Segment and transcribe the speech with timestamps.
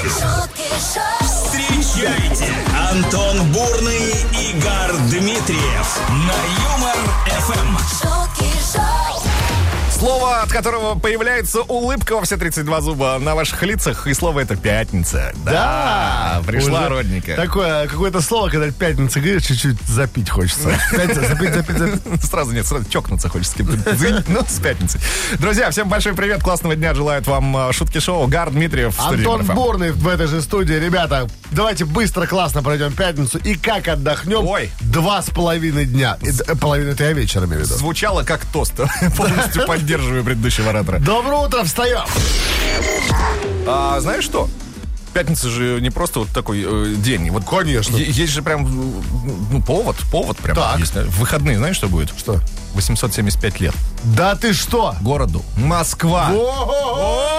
[0.00, 0.44] слушаем.
[1.20, 2.52] Встречайте
[2.90, 6.34] Антон Бурный, Игорь Дмитриев на
[6.72, 8.13] Юмор ФМ.
[10.04, 14.54] Слово, от которого появляется улыбка во все 32 зуба на ваших лицах, и слово это
[14.54, 15.32] пятница.
[15.46, 17.36] Да, пришла Уже родненькая.
[17.36, 20.78] Такое какое-то слово, когда пятница говоришь, чуть-чуть запить хочется.
[20.90, 22.22] Пятница, запить, запить, запить.
[22.22, 24.24] Сразу нет, сразу чокнуться хочется с кем-то.
[24.28, 25.00] Ну, с пятницей.
[25.38, 26.92] Друзья, всем большой привет, классного дня.
[26.92, 28.26] Желает вам э, шутки шоу.
[28.26, 29.00] Гар Дмитриев.
[29.00, 29.46] Антон.
[29.46, 30.74] Бурный в этой же студии.
[30.74, 33.38] Ребята, давайте быстро, классно пройдем пятницу.
[33.38, 34.46] И как отдохнем?
[34.46, 34.70] Ой.
[34.80, 36.18] Два с половиной дня.
[36.20, 37.78] Это я вечером имею в виду.
[37.78, 38.74] Звучало как тост.
[39.16, 40.98] Полностью поддерживаю предыдущего оратора.
[40.98, 42.04] Доброе утро, встаем!
[43.66, 44.48] А знаешь что?
[45.12, 47.30] Пятница же не просто вот такой э, день.
[47.30, 47.96] Вот Конечно.
[47.96, 48.64] е- Есть же прям
[49.50, 50.56] ну, повод, повод прям.
[50.56, 50.80] Так.
[50.80, 50.94] Есть?
[50.94, 52.12] В выходные, знаешь, что будет?
[52.18, 52.40] Что?
[52.74, 53.74] 875 лет.
[54.02, 54.96] Да ты что?
[55.00, 55.42] Городу.
[55.56, 56.30] Москва.
[56.32, 57.33] О-о-о!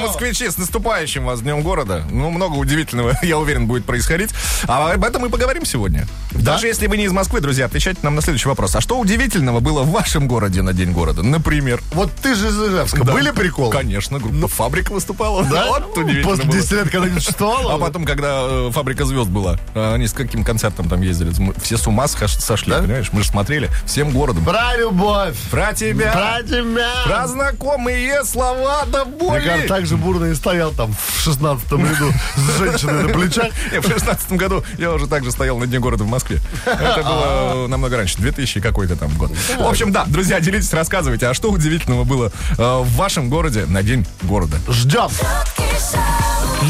[0.00, 2.04] Москвичи, с наступающим вас Днем города.
[2.10, 4.30] Ну, много удивительного, я уверен, будет происходить.
[4.66, 6.06] А об этом мы поговорим сегодня.
[6.32, 8.74] Даже если вы не из Москвы, друзья, отвечайте нам на следующий вопрос.
[8.76, 11.22] А что удивительного было в вашем городе на День города?
[11.22, 11.80] Например.
[11.92, 13.04] Вот ты же из Ижевска.
[13.04, 13.12] Да.
[13.12, 13.72] Были приколы?
[13.72, 15.44] Конечно, группа «Фабрика» выступала.
[15.44, 15.66] Да?
[15.68, 16.54] Вот удивительно После было.
[16.54, 17.74] 10 лет, когда не существовало?
[17.74, 21.32] А потом, когда э, «Фабрика звезд» была, э, они с каким концертом там ездили?
[21.60, 22.80] Все с ума сошли, Да?
[22.82, 23.08] понимаешь?
[23.12, 24.44] Мы же смотрели всем городом.
[24.44, 25.36] Про любовь.
[25.50, 26.90] Про тебя, Про тебя.
[27.04, 29.44] про знакомые слова до Мне боли.
[29.44, 33.48] кажется, так же бурно и стоял там в 16 ряду с женщиной на плечах.
[33.72, 36.40] Не, в шестнадцатом году я уже также стоял на Дне города в Москве.
[36.64, 39.30] Это было э, намного раньше, 2000 какой-то там год.
[39.58, 43.82] В общем, да, друзья, делитесь, рассказывайте, а что удивительного было э, в вашем городе на
[43.82, 44.58] День города?
[44.68, 45.08] Ждем.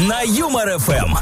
[0.07, 1.15] На Юмор ФМ.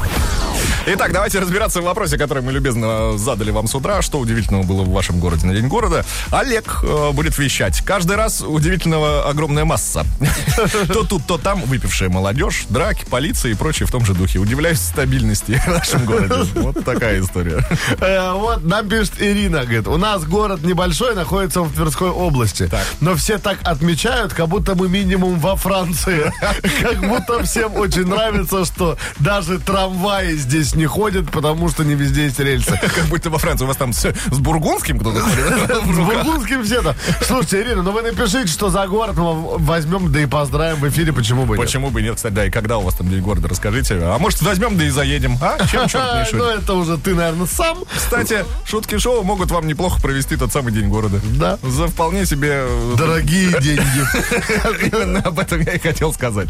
[0.86, 4.02] Итак, давайте разбираться в вопросе, который мы любезно задали вам с утра.
[4.02, 6.04] Что удивительного было в вашем городе на День города?
[6.30, 7.80] Олег э, будет вещать.
[7.80, 10.04] Каждый раз удивительного огромная масса.
[10.88, 14.38] То тут, то там выпившая молодежь, драки, полиция и прочее в том же духе.
[14.38, 16.34] Удивляюсь стабильности в нашем городе.
[16.54, 17.66] Вот такая история.
[18.00, 22.70] Э, вот нам пишет Ирина, говорит, у нас город небольшой, находится в Тверской области.
[23.00, 26.32] Но все так отмечают, как будто мы минимум во Франции.
[26.80, 32.24] Как будто всем очень нравится, что даже трамваи здесь не ходят, потому что не везде
[32.24, 32.78] есть рельсы.
[32.94, 35.36] Как будто во Франции у вас там с, с бургундским кто-то ходит.
[35.76, 36.94] С бургундским все там.
[37.22, 41.12] Слушайте, Ирина, ну вы напишите, что за город мы возьмем, да и поздравим в эфире,
[41.12, 41.66] почему бы нет.
[41.66, 43.94] Почему бы нет, кстати, да, и когда у вас там День города, расскажите.
[44.00, 45.58] А может, возьмем, да и заедем, а?
[45.66, 46.38] Чем черт не шутит?
[46.38, 47.78] Ну это уже ты, наверное, сам.
[47.94, 51.20] Кстати, шутки шоу могут вам неплохо провести тот самый День города.
[51.38, 51.58] Да.
[51.62, 52.66] За вполне себе...
[52.68, 55.18] э, Дорогие деньги.
[55.26, 56.48] Об этом я и хотел сказать.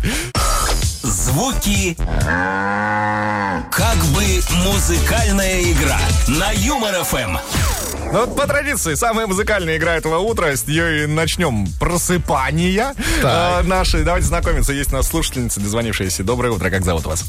[1.27, 1.97] Звуки.
[1.99, 4.23] Как бы
[4.65, 5.99] музыкальная игра
[6.29, 7.37] на Юмор ФМ.
[8.13, 13.65] Ну вот по традиции, самая музыкальная игра этого утра, с нее и начнем просыпания Так.
[13.65, 14.05] э, наши.
[14.05, 16.23] Давайте знакомиться, есть у нас слушательница, дозвонившаяся.
[16.23, 17.25] Доброе утро, как зовут вас?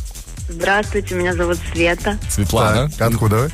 [0.48, 2.20] Здравствуйте, меня зовут Света.
[2.30, 2.92] Светлана.
[3.00, 3.52] Так, откуда вы?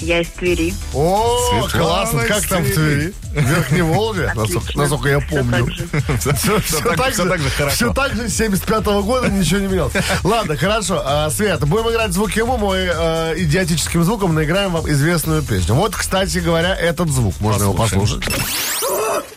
[0.00, 0.74] Я из Твери.
[0.92, 2.24] О, Светлана классно.
[2.24, 3.14] Как там в Твери?
[3.32, 4.32] В Верхней Волге?
[4.34, 5.66] Насколько, насколько я помню.
[6.18, 7.74] Все, так, же, хорошо.
[7.74, 9.94] все так же, с 75 года ничего не менялось.
[10.24, 11.02] Ладно, хорошо.
[11.04, 15.74] А, Света, будем играть звуки ему, мы э, идиотическим звуком наиграем вам известную песню.
[15.74, 17.34] Вот, кстати говоря, этот звук.
[17.40, 18.24] Можно его послушать.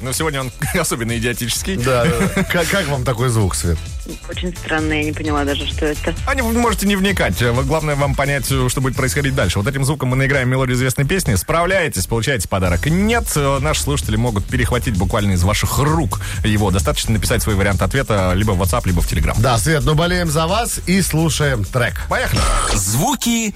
[0.00, 1.76] Но сегодня он особенно идиотический.
[1.76, 2.44] Да, да.
[2.52, 3.78] Как, как вам такой звук, Свет?
[4.28, 6.14] Очень странно, я не поняла даже, что это.
[6.26, 7.42] А не, вы можете не вникать.
[7.42, 9.58] Главное вам понять, э, что будет происходить дальше.
[9.58, 11.34] Вот этим звуком мы наиграем мелодию известной песни.
[11.34, 12.86] Справляетесь, получаете подарок.
[12.86, 16.70] Нет, э, наши слушатели могут перехватить буквально из ваших рук его.
[16.70, 19.34] Достаточно написать свой вариант ответа либо в WhatsApp, либо в Telegram.
[19.38, 22.02] Да, Свет, ну болеем за вас и слушаем трек.
[22.08, 22.40] Поехали.
[22.74, 23.54] Звуки.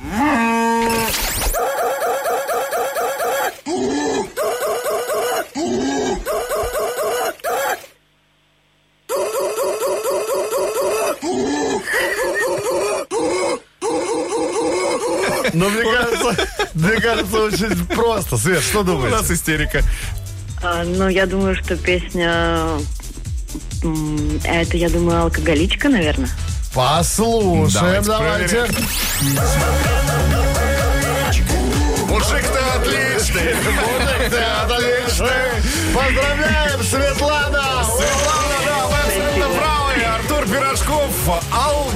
[15.52, 18.36] Но мне кажется, мне кажется, очень просто.
[18.36, 19.16] Свет, что У думаете?
[19.16, 19.82] нас истерика.
[20.62, 22.66] А, ну, я думаю, что песня...
[24.44, 26.30] Это, я думаю, алкоголичка, наверное.
[26.74, 28.66] Послушаем, Давайте давайте.
[32.08, 33.54] Мужик ты отличный.
[33.54, 35.62] Мужик, ты отличный.
[35.94, 37.84] Поздравляем, Светлана!
[37.84, 40.02] Светлана, да, вы абсолютно правы.
[40.04, 41.10] Артур Пирожков,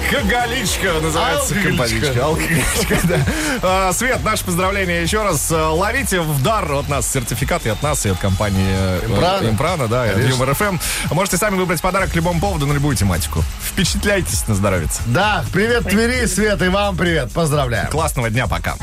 [0.06, 2.25] алкоголичка называется композичка.
[2.25, 3.19] Алкоголичка, да.
[3.62, 5.50] А, Свет, наше поздравление еще раз.
[5.53, 9.49] А, Ловите в дар от нас сертификат и от нас, и от компании э, Импрана.
[9.49, 10.31] Импрана, да, и от.
[10.31, 10.79] Юмор ФМ.
[11.11, 13.43] Можете сами выбрать подарок к любому поводу на любую тематику.
[13.62, 14.88] Впечатляйтесь на здоровье.
[15.06, 17.32] Да, привет, Твери, Свет, и вам привет.
[17.32, 17.88] Поздравляем.
[17.88, 18.76] Классного дня, пока.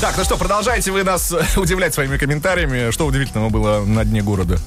[0.00, 2.90] Так, ну что, продолжайте вы нас удивлять своими комментариями.
[2.90, 4.58] Что удивительного было на дне города?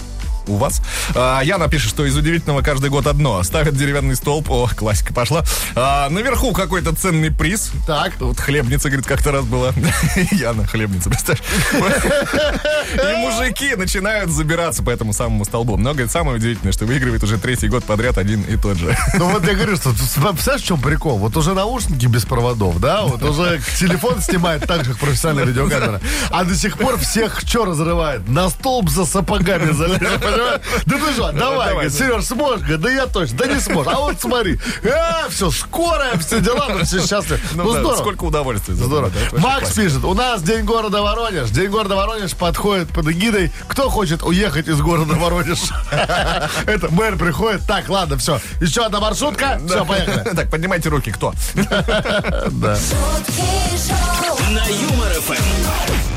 [0.48, 0.82] У вас.
[1.16, 3.42] А, Яна пишет, что из удивительного каждый год одно.
[3.44, 4.50] Ставят деревянный столб.
[4.50, 5.44] О, классика пошла.
[5.76, 7.72] А, наверху какой-то ценный приз.
[7.88, 8.14] Так.
[8.20, 9.74] Вот хлебница, говорит, как-то раз была.
[10.32, 11.44] Яна, хлебница, представляешь?
[12.94, 15.78] И мужики начинают забираться по этому самому столбу.
[15.78, 18.96] Но, говорит, самое удивительное, что выигрывает уже третий год подряд один и тот же.
[19.22, 21.18] Ну вот я говорю, что представляешь, в чем прикол?
[21.18, 23.04] Вот уже наушники без проводов, да?
[23.04, 26.02] Вот уже телефон снимает так же, как профессиональная видеокамера.
[26.30, 28.28] А до сих пор всех что разрывает?
[28.28, 30.00] На столб за сапогами залез,
[30.32, 30.62] понимаешь?
[30.86, 32.68] Да ты что, давай, Сереж, сможешь?
[32.78, 33.94] Да я точно, да не сможешь.
[33.94, 37.40] А вот смотри, а, все, скорая, все дела, ну, все счастливы.
[37.54, 37.98] Ну, да, здорово.
[37.98, 38.76] Сколько удовольствия.
[38.76, 39.12] Здорово.
[39.32, 41.50] да, Макс пишет, у нас День города Воронеж.
[41.50, 43.52] День города Воронеж подходит под эгидой.
[43.68, 45.60] Кто хочет уехать из города Воронеж?
[46.66, 47.66] Это мэр приходит.
[47.68, 48.40] Так, ладно, все.
[48.60, 49.60] Еще одна маршрутка.
[49.66, 50.22] Все, поехали.
[50.42, 51.34] Так, поднимайте руки, кто?
[54.52, 56.11] На Юмор FM.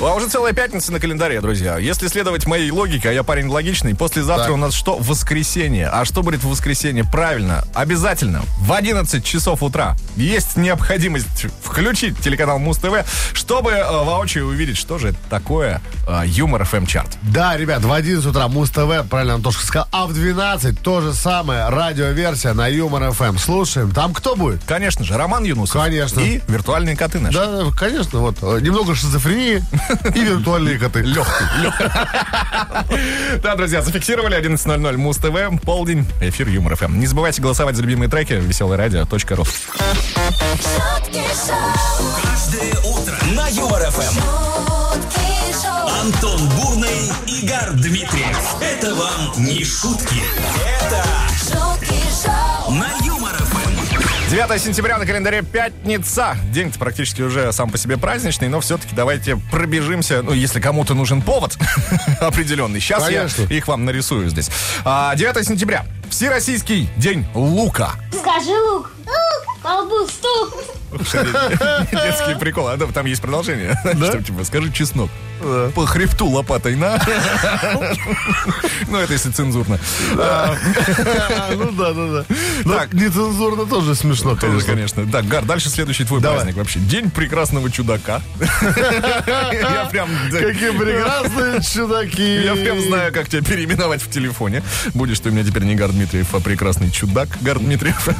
[0.00, 1.78] А уже целая пятница на календаре, друзья.
[1.78, 4.54] Если следовать моей логике, а я парень логичный, послезавтра Так.
[4.54, 4.96] у нас что?
[4.98, 5.88] Воскресенье.
[5.88, 7.04] А что будет в воскресенье?
[7.04, 14.76] Правильно, обязательно в 11 часов утра есть необходимость включить телеканал Муз-ТВ, чтобы э, воочию увидеть,
[14.76, 17.16] что же это такое э, Юмор FM чарт.
[17.22, 21.68] Да, ребят, в 11 утра Муз-ТВ, правильно Антошка сказал, а в 12 то же самое,
[21.70, 23.38] радиоверсия на Юмор FM.
[23.38, 23.90] Слушаем.
[23.92, 24.62] Там кто будет?
[24.64, 25.82] Конечно же, Роман Юнусов.
[25.82, 26.20] Конечно.
[26.20, 27.38] И виртуальные коты наши.
[27.38, 28.36] Да, конечно, вот.
[28.42, 29.64] э, Немного шизофрении
[30.14, 31.00] и виртуальные коты.
[31.00, 31.44] Легкий.
[33.42, 36.98] Да, друзья, зафиксировали 11.00 Муз-ТВ, полдень, эфир Юмор ФМ.
[36.98, 39.44] Не забывайте голосовать за любимые треки веселорадио.ру.
[42.22, 44.18] Каждое утро на Юмор ФМ.
[46.02, 48.56] Антон Бурный, Игорь Дмитриев.
[48.60, 50.22] Это вам не шутки.
[50.86, 51.04] Это
[52.70, 53.13] на Юмор.
[54.30, 56.36] 9 сентября на календаре пятница.
[56.50, 60.22] День практически уже сам по себе праздничный, но все-таки давайте пробежимся.
[60.22, 61.56] Ну, если кому-то нужен повод
[62.20, 62.80] определенный.
[62.80, 63.42] Сейчас я Конечно.
[63.44, 64.50] их вам нарисую здесь.
[64.84, 65.84] А, 9 сентября.
[66.10, 67.92] Всероссийский день лука.
[68.12, 68.90] Скажи лук.
[69.06, 69.58] Лук.
[69.62, 70.54] Колбу стук.
[71.92, 72.68] Детский прикол.
[72.68, 73.78] А, да, там есть продолжение.
[73.94, 75.10] Что типа, скажи чеснок.
[75.74, 77.00] По хребту лопатой на.
[78.88, 79.78] Ну, это если цензурно.
[81.54, 82.24] Ну да, да, да.
[82.64, 82.92] Но Так.
[82.92, 84.72] нецензурно тоже смешно, Тоже, конечно.
[84.72, 85.06] конечно.
[85.12, 86.78] Так, Гар, дальше следующий твой праздник вообще.
[86.80, 88.22] День прекрасного чудака.
[89.26, 90.08] Я прям...
[90.30, 92.42] Какие прекрасные чудаки.
[92.44, 94.62] Я прям знаю, как тебя переименовать в телефоне.
[94.94, 98.08] Будешь ты у меня теперь не Гар Дмитриев, а прекрасный чудак Гар Дмитриев.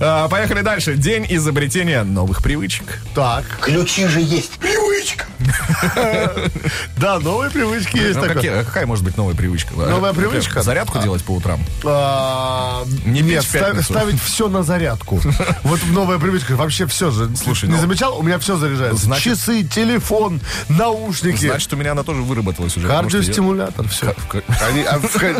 [0.00, 0.94] А, Поехали дальше.
[0.94, 3.00] День изобретения новых привычек.
[3.14, 4.52] Так, Ключи же есть.
[4.52, 5.26] Привычка.
[6.96, 9.74] да, новые привычки есть Ну, какая может быть новая привычка?
[9.74, 10.62] Новая привычка?
[10.62, 11.60] Зарядку делать по утрам.
[11.84, 15.20] А, Не Нет, ставить все на зарядку.
[15.64, 16.52] Вот новая привычка.
[16.52, 17.30] Вообще все же.
[17.36, 18.18] Слушай, не ну, замечал?
[18.18, 19.14] У меня все заряжается.
[19.16, 21.46] Часы, телефон, наушники.
[21.46, 22.88] Значит, у меня она тоже выработалась уже.
[22.88, 24.14] Кардиостимулятор, все.
[24.28, 24.42] Ка-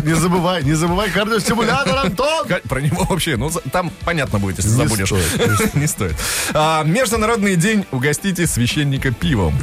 [0.02, 2.46] не забывай, не забывай кардиостимулятор, Антон!
[2.68, 5.12] Про него вообще, ну, там понятно будет, если забудешь.
[5.74, 6.14] Не стоит.
[6.52, 9.58] А, Международный день угостите священника пивом.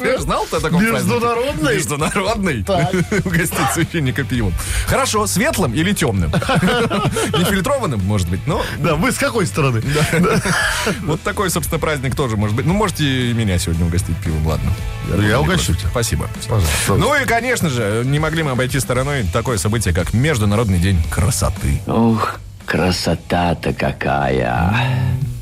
[0.00, 0.84] Ты знал-то о таком?
[0.84, 1.76] Международный?
[1.76, 2.64] Международный?
[3.24, 4.52] Угостить священника пивом.
[4.86, 6.30] Хорошо, светлым или темным?
[6.30, 9.82] Нефильтрованным, может быть, но Да, вы с какой стороны?
[11.02, 12.66] вот такой, собственно, праздник тоже может быть.
[12.66, 14.72] Ну, можете и меня сегодня угостить пивом, ладно.
[15.26, 15.88] Я угощу тебя.
[15.90, 16.28] Спасибо.
[16.88, 21.80] Ну и, конечно же, не могли мы обойти стороной такое событие, как Международный день красоты.
[21.86, 24.74] Ух, красота-то какая.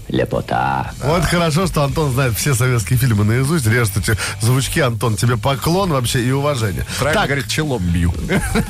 [0.09, 0.93] Лепота.
[1.03, 4.81] Вот хорошо, что Антон знает все советские фильмы наизусть, режет эти звучки.
[4.81, 6.87] Антон, тебе поклон вообще и уважение.
[6.99, 8.15] Правильно Так, говорит, челом бью.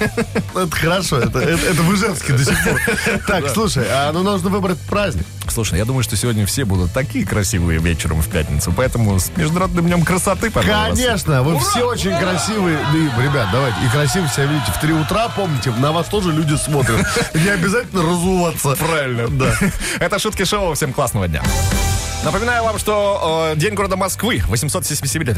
[0.55, 2.81] это хорошо, это, это, это в Ижевске до сих пор.
[3.27, 5.27] Так, слушай, а ну нужно выбрать праздник.
[5.51, 9.87] Слушай, я думаю, что сегодня все будут такие красивые вечером в пятницу, поэтому с Международным
[9.87, 11.05] днем красоты, пожалуйста.
[11.05, 12.79] Конечно, вы все очень красивые.
[12.93, 14.73] Да и, ребят, давайте, и красиво себя видите.
[14.73, 17.07] В 3 утра, помните, на вас тоже люди смотрят.
[17.35, 18.77] Не обязательно разуваться.
[18.77, 19.29] Правильно.
[19.29, 19.55] Да.
[20.01, 20.75] Это шутки шоу.
[20.75, 21.43] Всем классного дня.
[22.25, 25.37] Напоминаю вам, что э, День города Москвы 875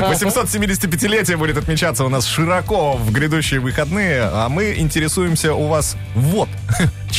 [0.00, 6.48] 875-летие будет отмечаться у нас широко в грядущие выходные, а мы интересуемся у вас вот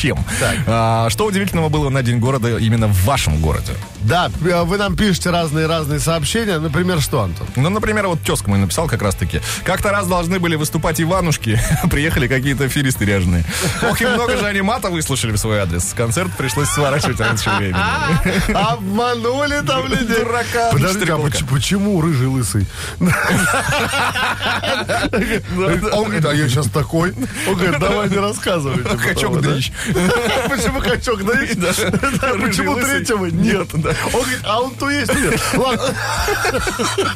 [0.02, 0.18] чем.
[0.66, 3.74] А, что удивительного было на День города именно в вашем городе?
[4.02, 6.58] Да, э, вы нам пишете разные-разные сообщения.
[6.58, 7.48] Например, что, Антон?
[7.56, 9.42] Ну, например, вот тезка мой написал как раз-таки.
[9.64, 11.60] Как-то раз должны были выступать Иванушки,
[11.92, 13.46] приехали какие-то аферисты ряженые.
[13.84, 15.94] Ох, и много же они мата выслушали в свой адрес.
[15.96, 18.52] Концерт пришлось сворачивать раньше времени.
[18.54, 20.18] Обманули там людей.
[20.18, 20.72] Дурака.
[20.72, 22.66] Подождите, а почему рыжий лысый?
[25.94, 27.14] Он говорит, а я сейчас такой.
[27.48, 28.78] Он говорит, давай не рассказывай.
[28.78, 29.52] типа Качок да?
[29.52, 29.72] дрищ.
[30.50, 31.56] Почему качок дрищ?
[31.56, 31.74] Да,
[32.40, 33.74] Почему третьего нет?
[33.74, 35.40] Он говорит, а он то есть нет.
[35.54, 35.96] Ладно,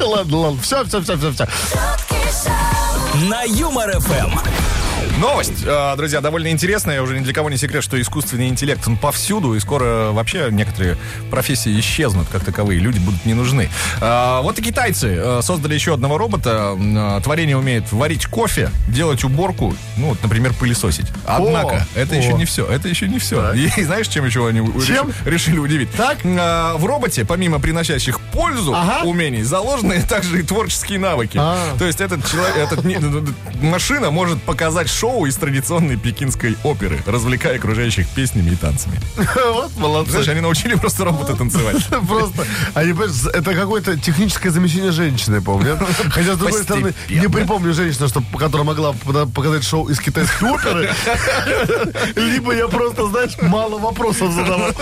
[0.00, 0.62] ладно, ладно.
[0.62, 1.48] Все, все, все, все, все.
[3.28, 4.75] На Юмор ФМ.
[5.20, 7.00] Новость, э, друзья, довольно интересная.
[7.00, 10.98] Уже ни для кого не секрет, что искусственный интеллект, он повсюду, и скоро вообще некоторые
[11.30, 12.80] профессии исчезнут как таковые.
[12.80, 13.70] Люди будут не нужны.
[14.02, 16.76] Э, Вот и китайцы э, создали еще одного робота.
[17.24, 21.06] Творение умеет варить кофе, делать уборку, ну, вот, например, пылесосить.
[21.24, 22.18] Однако, О, это о.
[22.18, 22.66] еще не все.
[22.66, 23.54] Это еще не все.
[23.54, 25.08] И знаешь, чем еще они Чем?
[25.08, 25.90] реши- решили удивить?
[25.92, 26.18] Так.
[26.24, 29.04] В роботе, помимо приносящих пользу Ага.
[29.04, 31.38] умений, заложены также и творческие навыки.
[31.40, 31.56] А.
[31.78, 32.84] То есть этот человек, этот
[33.62, 39.00] машина может показать шоу из традиционной пекинской оперы, развлекая окружающих песнями и танцами.
[39.46, 40.10] Вот, молодцы.
[40.10, 41.76] Знаешь, они научили просто робота танцевать.
[42.08, 42.92] Просто, они,
[43.32, 45.78] это какое-то техническое замещение женщины, помню.
[46.10, 50.90] Хотя, с другой стороны, не припомню женщину, что, которая могла показать шоу из китайской оперы.
[52.16, 54.72] Либо я просто, знаешь, мало вопросов задавал.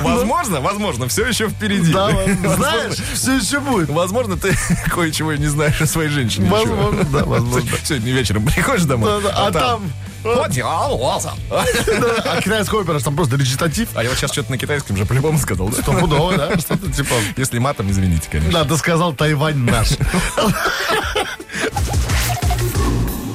[0.00, 1.92] Возможно, возможно, все еще впереди.
[1.92, 2.10] Да,
[2.56, 3.88] знаешь, все еще будет.
[3.88, 4.56] Возможно, ты
[4.88, 6.48] кое-чего не знаешь о своей женщине.
[6.48, 7.70] Возможно, да, возможно.
[7.82, 9.10] Сегодня вечером приходишь домой,
[9.46, 9.92] Да-да, а там-
[10.22, 11.32] Вот дела, лоза.
[11.50, 13.88] А китайская опера, там просто речитатив.
[13.94, 15.68] А я вот сейчас что-то на китайском же по-любому сказал.
[15.68, 15.80] да?
[15.82, 16.58] Стопудово, да?
[16.58, 17.14] Что-то типа...
[17.36, 18.64] Если матом, извините, конечно.
[18.64, 19.90] Да, ты сказал Тайвань наш.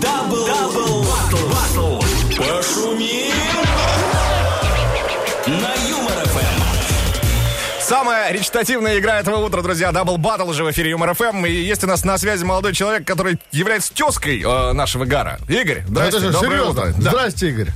[0.01, 1.99] Double, double, battle, battle.
[2.37, 3.44] Пошумим
[8.05, 9.91] Самая речитативная игра этого утра, друзья.
[9.91, 11.43] Double Battle уже в эфире Юмор FM.
[11.47, 15.39] И есть у нас на связи молодой человек, который является тезкой э, нашего Гара.
[15.47, 16.69] Игорь, Это здрасте, же доброе серьезно.
[16.83, 16.93] утро.
[16.99, 17.09] Да.
[17.09, 17.69] Здрасте, Игорь.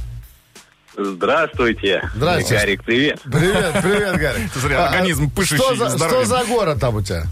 [0.95, 2.11] Здравствуйте.
[2.13, 2.53] Здрасте.
[2.53, 3.19] Гарик, привет.
[3.23, 4.49] Привет, привет, Гарри.
[4.53, 6.25] Смотри, организм пышущий Что за, здоровьем.
[6.27, 7.23] что за город там у тебя?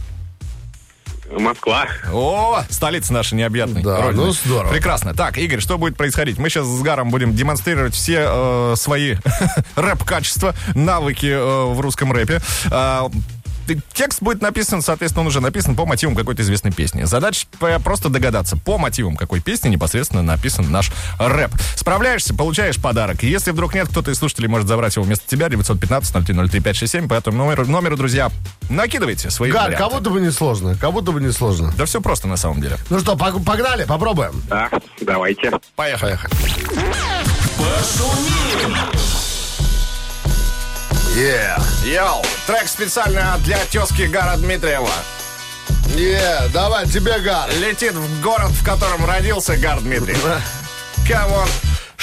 [1.31, 1.87] Москва.
[2.11, 3.83] О, столица наша необъятная.
[3.83, 4.25] Да, Родина.
[4.25, 4.71] ну здорово.
[4.71, 5.13] Прекрасно.
[5.13, 6.37] Так, Игорь, что будет происходить?
[6.37, 9.15] Мы сейчас с Гаром будем демонстрировать все э, свои
[9.75, 12.39] рэп-качества, навыки э, в русском рэпе.
[12.39, 13.11] Ты-
[13.93, 17.03] Текст будет написан, соответственно, он уже написан по мотивам какой-то известной песни.
[17.03, 17.45] Задача
[17.83, 21.51] просто догадаться, по мотивам какой песни непосредственно написан наш рэп.
[21.75, 23.23] Справляешься, получаешь подарок.
[23.23, 27.65] Если вдруг нет, кто-то из слушателей может забрать его вместо тебя, 915-0303-567, по этому номеру,
[27.67, 28.29] номеру, друзья,
[28.69, 29.83] накидывайте свои Гар, варианты.
[29.83, 30.75] как будто бы не сложно.
[30.79, 31.73] Как будто бы не сложно.
[31.77, 32.77] Да все просто на самом деле.
[32.89, 34.41] Ну что, пог- погнали, попробуем.
[34.49, 34.69] Да,
[35.01, 35.51] давайте.
[35.75, 36.17] Поехали.
[41.17, 41.59] Yeah.
[41.83, 44.91] Йоу, трек специально для тезки Гара Дмитриева.
[45.95, 47.49] Yeah, давай, тебе, Гар.
[47.59, 50.23] Летит в город, в котором родился Гар Дмитриев.
[51.09, 51.47] Come on.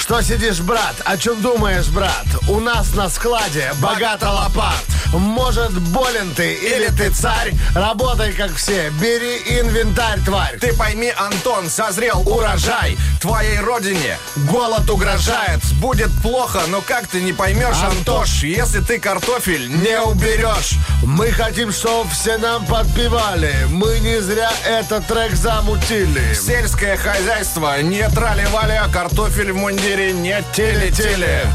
[0.05, 1.01] Что сидишь, брат?
[1.03, 2.27] О чем думаешь, брат?
[2.47, 4.85] У нас на складе богато лопат.
[5.11, 7.53] Может, болен ты или ты царь?
[7.73, 10.59] Работай, как все, бери инвентарь, тварь.
[10.59, 12.95] Ты пойми, Антон, созрел урожай.
[13.19, 14.19] Твоей родине
[14.51, 15.63] голод угрожает.
[15.79, 20.75] Будет плохо, но как ты не поймешь, Антош, если ты картофель не уберешь?
[21.03, 23.55] Мы хотим, чтобы все нам подпевали.
[23.69, 26.35] Мы не зря этот трек замутили.
[26.35, 31.45] Сельское хозяйство не трали-вали, а картофель в мундире не теле-теле.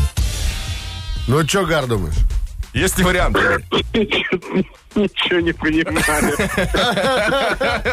[1.26, 2.14] Ну, что, Гар, думаешь?
[2.72, 3.40] Есть ли варианты?
[4.94, 6.36] Ничего не понимаю.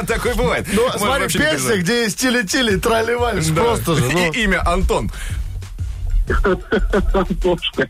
[0.08, 0.68] Такой бывает.
[0.72, 3.16] Ну, смотри, песня, где есть тили-тили, трали
[3.52, 3.62] Да.
[3.62, 4.06] просто же.
[4.12, 4.32] ну.
[4.32, 5.12] И имя Антон.
[7.14, 7.88] Антошка.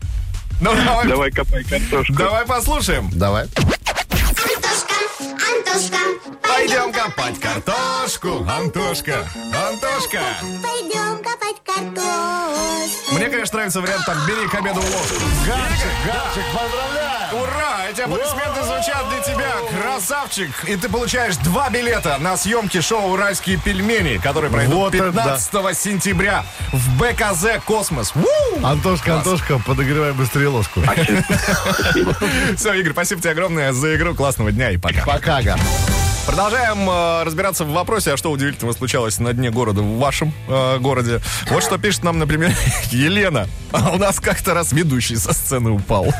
[0.60, 2.12] Ну, давай, Давай копай картошку.
[2.14, 3.08] давай послушаем.
[3.12, 3.44] Давай.
[3.44, 5.98] Антошка, Антошка,
[6.42, 8.44] Пойдем копать картошку.
[8.48, 9.24] Антошка,
[9.54, 10.20] Антошка.
[10.62, 11.97] пойдем копать картошку.
[13.28, 15.16] Мне, конечно, нравится вариант там «бери к обеду ложку».
[15.46, 17.42] Гарчик, Гарчик, поздравляю.
[17.42, 17.86] Ура!
[17.90, 20.64] Эти аплодисменты звучат для тебя, красавчик!
[20.66, 25.78] И ты получаешь два билета на съемки шоу «Уральские пельмени», которые пройдут Вот это 15
[25.78, 26.42] сентября
[26.72, 28.14] в БКЗ «Космос».
[28.64, 30.80] Антошка, Антошка, подогревай быстрее ложку.
[32.56, 34.14] Все, Игорь, спасибо тебе огромное за игру.
[34.14, 35.04] Классного дня и пока.
[35.04, 35.58] Пока, Гар.
[36.28, 40.78] Продолжаем э, разбираться в вопросе, а что удивительного случалось на дне города в вашем э,
[40.78, 41.20] городе.
[41.48, 42.52] Вот что пишет нам, например,
[42.90, 43.48] Елена.
[43.72, 46.06] А у нас как-то раз ведущий со сцены упал.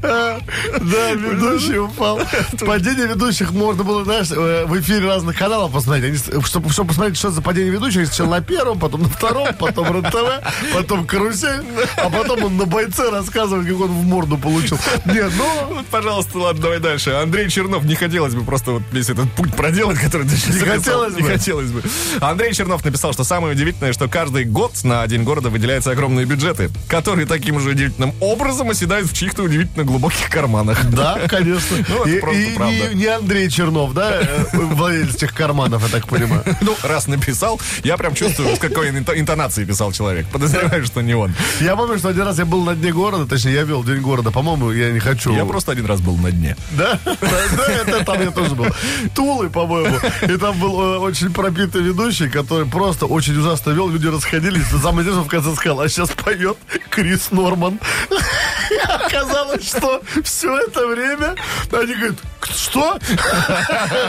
[0.00, 2.20] Да, ведущий упал.
[2.60, 6.22] Падение ведущих можно было, знаешь, э, в эфире разных каналов посмотреть.
[6.44, 11.06] Чтобы, посмотреть, что за падение ведущих, сначала на первом, потом на втором, потом РЕН-ТВ, потом
[11.06, 11.64] карусель,
[11.96, 14.78] а потом он на бойце рассказывает, как он в морду получил.
[15.06, 17.10] Нет, ну, пожалуйста, ладно, давай дальше.
[17.10, 20.60] Андрей Чернов, не хотелось бы просто вот весь этот путь проделать, который ты сейчас Не
[20.66, 21.28] хотелось Не бы.
[21.28, 21.82] хотелось бы.
[22.20, 26.70] Андрей Чернов написал, что самое удивительное, что каждый год на День города выделяются огромные бюджеты,
[26.88, 30.84] которые таким же удивительным образом оседают в чьих-то удивительно глубоких карманах.
[30.90, 31.76] да, конечно.
[31.88, 32.94] Ну, это И, просто правда.
[32.94, 36.42] не, Андрей Чернов, да, э, владелец этих карманов, я так понимаю.
[36.60, 40.26] Ну, раз написал, я прям чувствую, с какой инто- интонацией писал человек.
[40.28, 41.34] Подозреваю, что не он.
[41.60, 44.30] Я помню, что один раз я был на дне города, точнее, я вел День города.
[44.30, 45.34] По-моему, я не хочу.
[45.34, 46.56] Я просто один раз был на дне.
[46.72, 46.98] Да?
[47.04, 48.66] Да, это там меня тоже был.
[49.14, 49.96] Тулы, по-моему.
[50.22, 53.88] И там был э, очень пропитый ведущий, который просто очень ужасно вел.
[53.88, 54.66] Люди расходились.
[54.82, 56.56] Самое интересное в конце сказал, а сейчас поет
[56.90, 57.78] Крис Норман.
[58.88, 61.34] Оказалось, что все это время
[61.72, 62.16] они говорят,
[62.50, 62.98] что?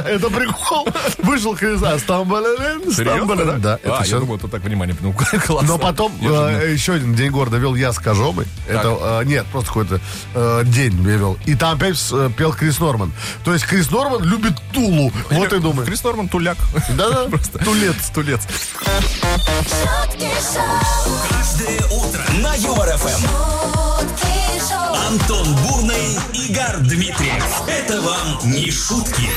[0.05, 0.88] Это прикол.
[1.19, 3.62] Вышел Крис, а Стамбалерин, Стамбалерин.
[3.62, 4.95] Да, это а, я думал, тут так внимание.
[5.01, 5.13] Ну,
[5.45, 5.67] классно.
[5.67, 8.45] Но потом э, еще один день города вел я с Кожомой.
[8.67, 10.00] Это, э, нет, просто какой-то
[10.34, 11.38] э, день я вел.
[11.45, 11.98] И там опять
[12.38, 13.13] пел Крис Норман.
[13.43, 15.12] То есть Крис Норман любит Тулу.
[15.29, 15.86] Вот и думаю.
[15.86, 16.57] Крис Норман туляк.
[16.89, 18.10] Да-да, Просто тулец.
[18.13, 18.41] Тулец.
[21.29, 23.25] Каждое утро на Юмор FM.
[23.25, 23.85] шутки шоу,
[25.08, 27.62] Антон Бурный, Игорь Дмитриев.
[27.68, 29.30] Это вам не шутки.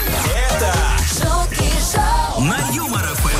[0.49, 0.75] Это
[1.07, 3.38] шутки шоу, на Юмор FM.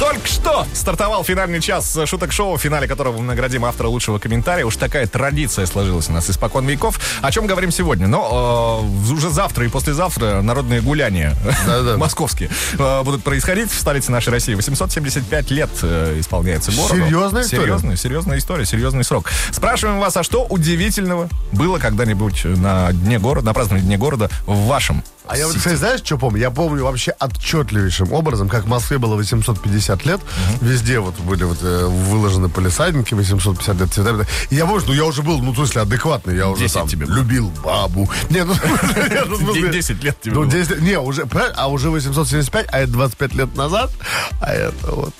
[0.00, 4.64] Только что стартовал финальный час шуток шоу, в финале которого мы наградим автора лучшего комментария.
[4.64, 6.98] Уж такая традиция сложилась у нас испокон веков.
[7.20, 8.06] О чем говорим сегодня?
[8.06, 11.96] Но э, уже завтра и послезавтра народные гуляния Да-да.
[11.98, 14.54] московские э, будут происходить в столице нашей России.
[14.54, 16.94] 875 лет э, исполняется городу.
[16.94, 17.62] Серьезная история?
[17.62, 19.30] Серьезная, серьезная история, серьезный срок.
[19.52, 24.64] Спрашиваем вас, а что удивительного было когда-нибудь на дне города, на праздновании дне города в
[24.64, 26.40] вашем А я вот, кстати, знаешь, что помню?
[26.40, 30.20] Я помню вообще отчетливейшим образом, как в Москве было 850 лет.
[30.60, 34.26] Везде вот были вот э, выложены полисадники 850 лет цветами.
[34.50, 36.34] И я помню, ну я уже был, ну, в смысле, адекватный.
[36.36, 38.10] Я уже 10 там тебе любил бабу.
[38.28, 40.50] Не, ну, нет, ну, в смысле- 10 лет тебе Ну, было.
[40.50, 43.92] 10 не, уже, а уже 875, а это 25 лет назад,
[44.40, 45.14] а это вот.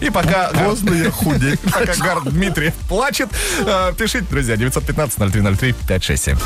[0.00, 0.48] И пока...
[0.54, 1.60] Поздно я худеть.
[1.72, 3.28] Пока Гар Дмитриев плачет,
[3.60, 6.36] э, пишите, друзья, 915-0303-567.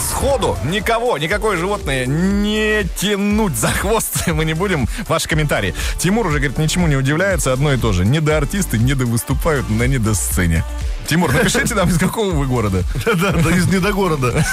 [0.00, 4.86] Сходу никого, никакое животное не тянуть за хвост мы не будем.
[5.08, 5.74] Ваши комментарии.
[5.98, 8.04] Тимур уже, говорит, ничему не удивляется, одно и то же.
[8.04, 10.64] Недоартисты недовыступают на недосцене.
[11.06, 12.82] Тимур, напишите нам, из какого вы города.
[13.04, 14.44] Да, да, из недогорода.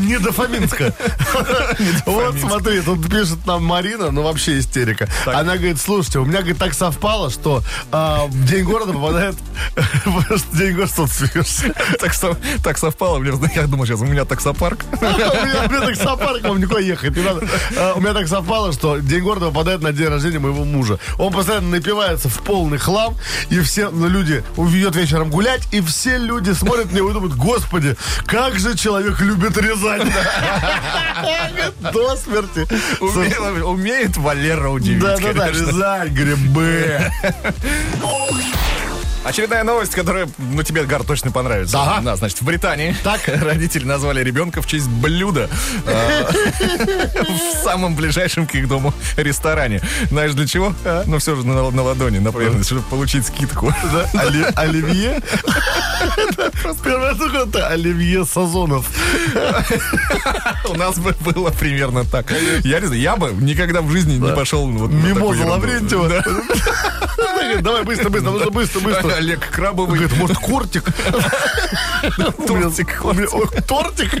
[0.00, 0.94] Не до Фоминска.
[2.06, 5.08] Вот смотри, тут пишет нам Марина, ну вообще истерика.
[5.26, 9.34] Она говорит, слушайте, у меня, говорит, так совпало, что а, в День города попадает...
[10.52, 11.74] День города, смеешься?
[11.98, 14.84] Так, со- так совпало, мне, я думаю, сейчас у меня таксопарк.
[14.92, 17.46] У меня, у меня так совпало, к вам никуда ехать не надо.
[17.76, 20.98] А, У меня так совпало, что День города попадает на день рождения моего мужа.
[21.18, 23.16] Он постоянно напивается в полный хлам,
[23.50, 27.34] и все ну, люди уведет вечером гулять, и все люди смотрят на него и думают,
[27.34, 30.12] господи, как же человек любит Рязань.
[31.92, 32.68] До смерти.
[33.00, 35.48] Умеет, Валера удивить, Да-да-да.
[35.48, 37.00] Рязань, грибы.
[39.24, 41.80] Очередная новость, которая, ну, тебе, Гар, точно понравится.
[41.80, 42.00] Ага.
[42.02, 45.48] Да, значит, в Британии так родители назвали ребенка в честь блюда
[45.86, 46.24] э,
[47.22, 49.80] в самом ближайшем к их дому ресторане.
[50.10, 50.74] Знаешь, для чего?
[51.06, 53.72] Ну, все же на на ладони, например, чтобы получить скидку.
[54.56, 55.20] Оливье.
[57.52, 58.86] Это Оливье Сазонов.
[60.68, 62.32] У нас бы было примерно так.
[62.64, 65.44] Я не знаю, я бы никогда в жизни не пошел на Мимоза.
[65.44, 66.08] Лаврентьева.
[66.08, 66.24] Да.
[67.60, 69.11] Давай быстро, быстро, быстро, быстро.
[69.12, 69.98] Олег Крабовый.
[69.98, 70.84] Говорит, может, кортик?
[72.46, 74.20] Тортик.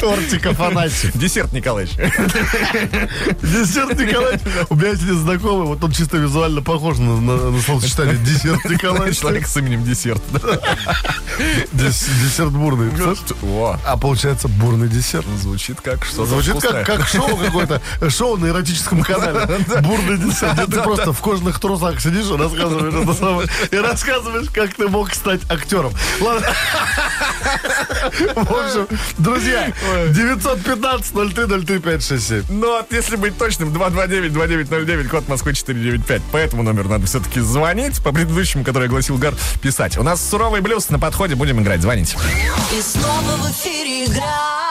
[0.00, 1.16] Тортика фанатик.
[1.16, 1.94] Десерт, Николаевич.
[3.42, 4.40] Десерт Николаевич.
[4.70, 9.18] У меня есть знакомый, вот он чисто визуально похож на, словосочетание десерт Николаевич.
[9.18, 10.22] Человек с именем Десерт.
[11.72, 12.90] Дес- Десерт бурный.
[13.42, 15.26] О, А получается бурный десерт.
[15.40, 19.46] звучит как что-то Звучит как шоу какое-то, шоу на эротическом канале.
[19.82, 23.39] Бурный десерт, где ты просто в кожаных трусах сидишь и рассказываешь это самое.
[23.70, 25.92] И рассказываешь, как ты мог стать актером.
[26.20, 26.48] Ладно.
[28.34, 29.72] В общем, друзья,
[30.08, 32.44] 915-0303-567.
[32.50, 36.22] Ну, а если быть точным, 229-2909, код Москвы 495.
[36.24, 38.02] По этому номеру надо все-таки звонить.
[38.02, 39.98] По предыдущему, который огласил Гар, писать.
[39.98, 41.34] У нас суровый блюз на подходе.
[41.34, 41.80] Будем играть.
[41.80, 42.16] Звоните.
[42.72, 44.69] и снова в эфире игра.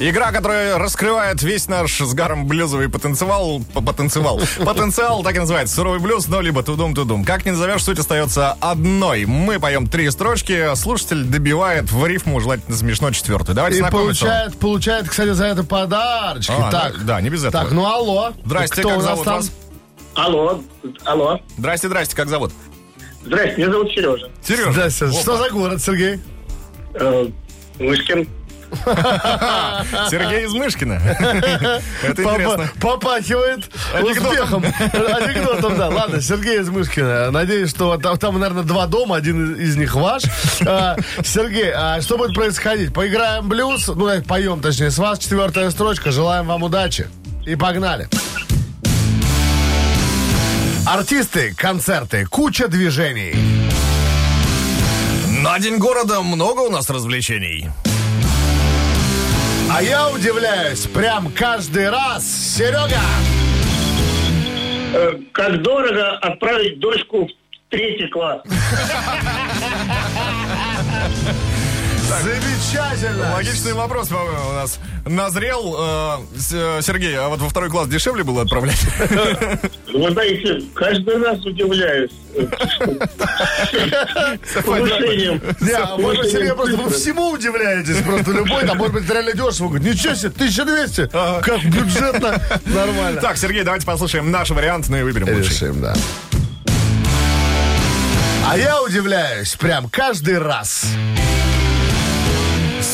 [0.00, 3.62] Игра, которая раскрывает весь наш с Гаром блюзовый потенциал.
[3.72, 4.40] Потенциал.
[4.64, 5.76] Потенциал так и называется.
[5.76, 7.24] Суровый блюз, но либо тудум-тудум.
[7.24, 9.24] Как ни назовешь, суть остается одной.
[9.24, 13.54] Мы поем три строчки, слушатель добивает в рифму, желательно смешно, четвертую.
[13.54, 16.52] Давайте И получает, получает, кстати, за это подарочки.
[16.58, 17.62] А, так, да, да, не без этого.
[17.64, 18.32] Так, ну алло.
[18.44, 19.36] Здрасте, Кто как зовут там?
[19.36, 19.52] вас?
[20.14, 20.60] Алло,
[21.04, 21.40] алло.
[21.56, 22.52] Здрасте, здрасте, как зовут?
[23.24, 24.28] Здрасте, меня зовут Сережа.
[24.42, 24.72] Сережа.
[24.72, 25.12] Здрасте.
[25.12, 26.18] Что за город, Сергей?
[26.94, 27.26] Э,
[27.78, 28.28] Мышкин.
[30.10, 30.94] Сергей из Мышкина.
[32.02, 32.70] Это интересно.
[32.80, 34.64] попахивает Анекдотом.
[34.64, 34.64] успехом.
[34.92, 35.88] Анекдотом, да.
[35.88, 37.30] Ладно, Сергей из Мышкина.
[37.30, 40.22] Надеюсь, что там, наверное, два дома, один из них ваш.
[40.66, 42.92] А, Сергей, а что будет происходить?
[42.92, 46.10] Поиграем блюз, ну, поем, точнее, с вас четвертая строчка.
[46.10, 47.06] Желаем вам удачи.
[47.46, 48.08] И погнали.
[50.86, 53.34] Артисты, концерты, куча движений.
[55.42, 57.70] На День города много у нас развлечений.
[59.76, 62.24] А я удивляюсь прям каждый раз.
[62.24, 63.00] Серега!
[64.94, 67.30] Э, Как дорого отправить дочку в
[67.70, 68.42] третий класс.
[72.22, 73.32] Замечательно!
[73.34, 75.76] Логичный вопрос, по-моему, у нас назрел.
[75.78, 76.18] Э,
[76.52, 78.80] э, Сергей, а вот во второй класс дешевле было отправлять?
[79.92, 82.10] Вы знаете, каждый раз удивляюсь.
[84.64, 85.40] Повышением.
[85.76, 88.02] А может Сергей, просто вы всему удивляетесь.
[88.02, 89.68] Просто любой, там, может быть, реально дешево.
[89.68, 91.08] Говорит, ничего себе, 1200.
[91.08, 92.40] Как бюджетно.
[92.66, 93.20] Нормально.
[93.20, 95.50] Так, Сергей, давайте послушаем наш вариант, ну и выберем лучший.
[95.50, 95.94] Решим, да.
[98.46, 100.86] А я удивляюсь прям каждый раз.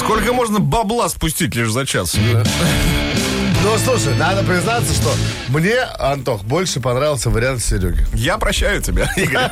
[0.01, 2.17] Сколько можно бабла спустить лишь за час?
[3.63, 5.13] Ну, слушай, надо признаться, что
[5.49, 8.07] мне, Антох, больше понравился вариант Сереги.
[8.15, 9.51] Я прощаю тебя, Игорь.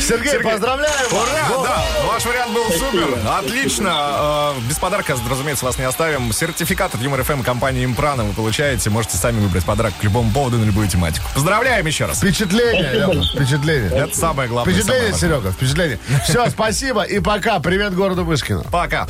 [0.00, 1.22] Сергей, поздравляю вас.
[1.22, 3.08] Ура, да, ваш вариант был супер.
[3.38, 4.52] Отлично.
[4.56, 6.32] Э, Без подарка, разумеется, вас не оставим.
[6.34, 8.90] Сертификат от Юмор ФМ компании Импрана вы получаете.
[8.90, 11.24] Можете сами выбрать подарок к любому поводу на любую тематику.
[11.34, 12.18] Поздравляем еще раз.
[12.18, 13.90] Впечатление, впечатление.
[13.90, 14.74] Это самое главное.
[14.74, 15.98] Впечатление, Серега, впечатление.
[16.24, 17.58] Все, спасибо и пока.
[17.58, 18.64] Привет городу Мышкину.
[18.70, 19.06] Пока.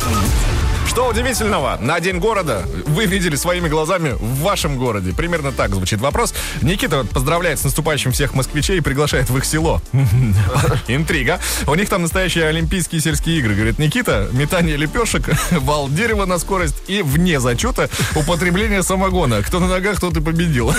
[0.93, 5.15] Что удивительного, на День города вы видели своими глазами в вашем городе.
[5.15, 6.35] Примерно так звучит вопрос.
[6.61, 9.81] Никита поздравляет с наступающим всех москвичей и приглашает в их село.
[10.89, 11.41] Интрига.
[11.67, 13.55] У них там настоящие олимпийские сельские игры.
[13.55, 19.43] Говорит, Никита, метание лепешек, вал дерева на скорость и вне зачета употребление самогона.
[19.43, 20.75] Кто на ногах, тот и победил.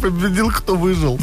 [0.00, 1.20] Победил, кто выжил.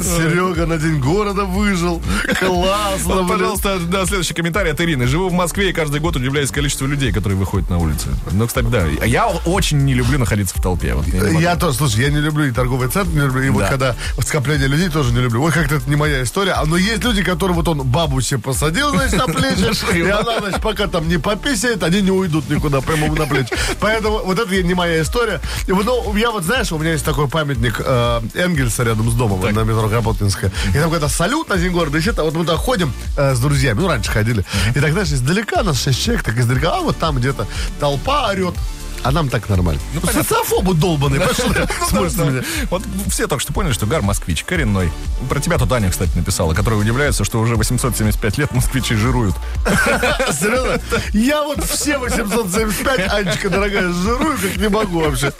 [0.00, 2.02] Серега на день города выжил.
[2.40, 3.28] Классно.
[3.28, 5.06] Пожалуйста, следующий комментарий от Ирины.
[5.06, 8.08] Живу в Москве и каждый год удивляюсь количеству людей, которые выходят на улицы.
[8.30, 8.84] Ну, кстати, да.
[9.04, 10.94] Я очень не люблю находиться в толпе.
[10.94, 11.26] Вот, я.
[11.46, 13.68] Я тоже, слушай, я не люблю и торговый центр, не люблю, и вот Да.
[13.68, 15.40] когда вот скопление людей тоже не люблю.
[15.40, 16.52] Вот как-то это не моя история.
[16.52, 20.40] А, Но есть люди, которые вот он бабу себе посадил, значит, на плечи, и она,
[20.40, 23.54] значит, пока там не пописает, они не уйдут никуда, прямо на плечи.
[23.80, 25.40] Поэтому вот это не моя история.
[25.66, 29.14] И вот, ну, я вот, знаешь, у меня есть такой памятник э, Энгельса рядом с
[29.14, 30.50] домом на метро Кропоткинская.
[30.70, 33.80] И там какой-то салют на день города, еще вот мы туда ходим э, с друзьями,
[33.80, 34.44] ну, раньше ходили.
[34.74, 37.46] И так, знаешь, издалека нас шесть человек, так издалека, а вот там где-то
[37.80, 38.54] толпа орет.
[39.02, 39.80] А нам так нормально.
[39.94, 41.44] Ну, социофобы долбаные, пошли.
[41.92, 42.42] Меня.
[42.70, 44.90] Вот все только что поняли, что Гар москвич, коренной.
[45.28, 49.36] Про тебя тут Аня, кстати, написала, которая удивляется, что уже 875 лет москвичи жируют.
[51.12, 55.32] Я вот все 875, Анечка, дорогая, жирую, как не могу вообще.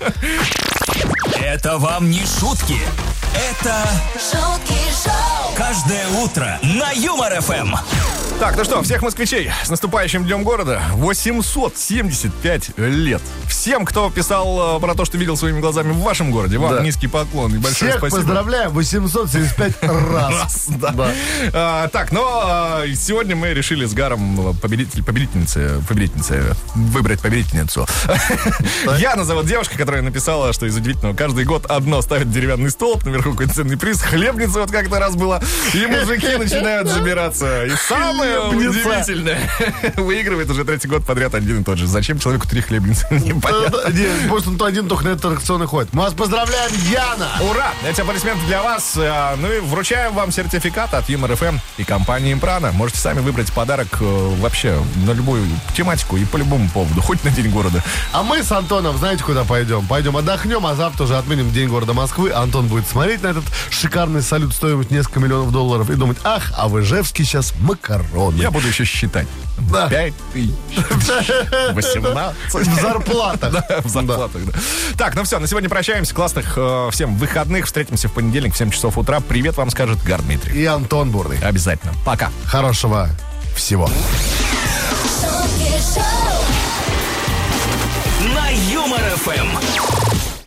[1.40, 2.78] Это вам не шутки.
[3.34, 7.74] Это шутки шоу, каждое утро на Юмор ФМ.
[8.38, 10.82] Так, ну что, всех москвичей с наступающим Днем города.
[10.92, 13.22] 875 лет.
[13.48, 16.82] Всем, кто писал э, про то, что видел своими глазами в вашем городе, вам Да.
[16.82, 18.18] низкий поклон и большое Всех спасибо.
[18.20, 20.34] поздравляем, 875 раз.
[20.34, 21.10] Раз, да.
[21.54, 27.86] А, так, но а, сегодня мы решили с Гаром победитель, победительницы, победительницы, выбрать победительницу.
[28.98, 33.30] Яна зовут девушка, которая написала, что из удивительного каждый год одно ставит деревянный столб, наверху
[33.30, 35.40] какой-то ценный приз, хлебница вот как-то раз была,
[35.72, 37.64] и мужики начинают забираться.
[37.64, 38.88] И самое Хлебница.
[38.88, 39.50] удивительное,
[39.96, 41.86] выигрывает уже третий год подряд один и тот же.
[41.86, 43.06] Зачем человеку три хлебницы?
[43.10, 43.82] Непонятно.
[43.84, 45.92] Да, Не, может, он то один только на этот аттракцион и ходит.
[45.92, 47.28] Мы вас поздравляем, Яна!
[47.50, 47.72] Ура!
[47.88, 48.94] Эти аплодисменты для вас.
[48.96, 52.72] Э, Ну и вручаем вам сертификат от Юмор ФМ и компании Импрана.
[52.72, 55.44] Можете сами выбрать подарок э, вообще на любую
[55.76, 57.82] тематику и по любому поводу, хоть на День города.
[58.12, 59.86] А мы с Антоном, знаете, куда пойдем?
[59.86, 62.30] Пойдем отдохнем, а завтра уже отменим День города Москвы.
[62.32, 66.68] Антон будет смотреть на этот шикарный салют стоимость несколько миллионов долларов и думать, ах, а
[66.68, 67.52] в Ижевске сейчас
[68.16, 68.40] макароны.
[68.40, 69.26] Я буду еще считать.
[69.70, 69.88] Да.
[69.88, 70.52] Пять тысяч.
[71.72, 72.66] Восемнадцать.
[72.66, 73.52] В зарплатах.
[73.52, 74.52] Да, в зарплатах, да.
[74.96, 76.14] Так, ну все, на сегодня прощаемся.
[76.14, 77.66] Классных э, всем выходных.
[77.66, 79.20] Встретимся в понедельник в 7 часов утра.
[79.20, 80.60] Привет вам скажет Гар Дмитрий.
[80.60, 81.38] И Антон Бурный.
[81.38, 81.94] Обязательно.
[82.04, 82.30] Пока.
[82.44, 83.08] Хорошего
[83.54, 83.88] всего.
[88.34, 90.35] На Юмор ФМ.